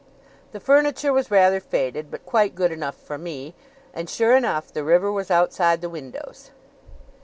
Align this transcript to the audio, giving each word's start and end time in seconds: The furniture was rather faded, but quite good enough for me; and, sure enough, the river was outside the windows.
The 0.51 0.59
furniture 0.59 1.13
was 1.13 1.29
rather 1.29 1.59
faded, 1.59 2.09
but 2.09 2.25
quite 2.25 2.55
good 2.55 2.71
enough 2.71 2.95
for 2.95 3.19
me; 3.19 3.53
and, 3.93 4.09
sure 4.09 4.35
enough, 4.35 4.73
the 4.73 4.83
river 4.83 5.11
was 5.11 5.29
outside 5.29 5.81
the 5.81 5.89
windows. 5.93 6.49